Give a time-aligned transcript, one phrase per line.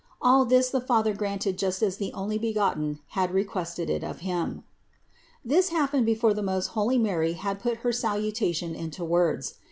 [0.19, 4.63] All this the Father granted just as the Onlybegotten had requested it of Him.
[5.43, 5.43] 218.
[5.45, 9.59] This happened before the most holy Mary had put her salutation into words.